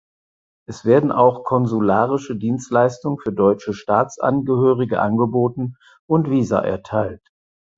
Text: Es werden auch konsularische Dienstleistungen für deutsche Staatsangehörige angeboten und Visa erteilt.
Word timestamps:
Es 0.67 0.83
werden 0.83 1.11
auch 1.11 1.43
konsularische 1.43 2.35
Dienstleistungen 2.35 3.19
für 3.19 3.31
deutsche 3.31 3.71
Staatsangehörige 3.73 4.99
angeboten 4.99 5.77
und 6.09 6.27
Visa 6.31 6.57
erteilt. 6.61 7.21